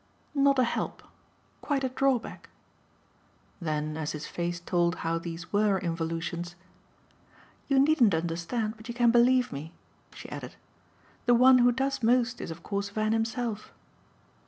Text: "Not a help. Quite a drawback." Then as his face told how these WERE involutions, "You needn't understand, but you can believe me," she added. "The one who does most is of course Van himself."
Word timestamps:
"Not 0.33 0.57
a 0.57 0.63
help. 0.63 1.03
Quite 1.61 1.83
a 1.83 1.89
drawback." 1.89 2.49
Then 3.61 3.95
as 3.95 4.13
his 4.13 4.25
face 4.25 4.59
told 4.59 4.95
how 5.05 5.19
these 5.19 5.53
WERE 5.53 5.77
involutions, 5.77 6.55
"You 7.67 7.77
needn't 7.79 8.15
understand, 8.15 8.77
but 8.77 8.87
you 8.87 8.95
can 8.95 9.11
believe 9.11 9.51
me," 9.53 9.73
she 10.15 10.27
added. 10.31 10.55
"The 11.27 11.35
one 11.35 11.59
who 11.59 11.71
does 11.71 12.01
most 12.01 12.41
is 12.41 12.49
of 12.49 12.63
course 12.63 12.89
Van 12.89 13.13
himself." 13.13 13.71